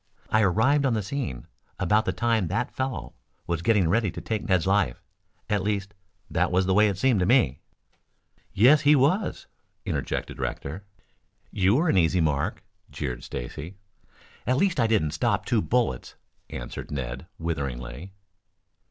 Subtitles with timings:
[0.31, 1.45] I arrived on the scene
[1.77, 3.13] about the time that fellow
[3.45, 5.03] was getting ready to take Ned's life.
[5.47, 5.93] At least,
[6.27, 7.59] that was the way it seemed to me."
[8.51, 9.45] "Yes, he was,"
[9.85, 10.83] interjected Rector.
[11.51, 13.75] "You were an easy mark!" jeered Stacy.
[14.47, 16.15] "At least I didn't stop two bullets,"
[16.49, 18.11] answered Ned witheringly.